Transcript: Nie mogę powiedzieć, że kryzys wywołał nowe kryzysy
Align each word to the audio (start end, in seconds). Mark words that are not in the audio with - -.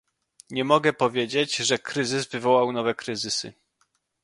Nie 0.49 0.63
mogę 0.63 0.93
powiedzieć, 0.93 1.55
że 1.55 1.79
kryzys 1.79 2.27
wywołał 2.27 2.71
nowe 2.71 2.95
kryzysy 2.95 3.53